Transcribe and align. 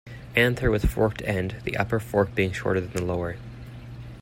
Anther 0.35 0.71
with 0.71 0.89
forked 0.89 1.21
end, 1.25 1.57
the 1.63 1.77
upper 1.77 1.99
fork 1.99 2.33
being 2.33 2.51
shorter 2.51 2.81
than 2.81 2.91
the 2.93 3.05
lower. 3.05 3.35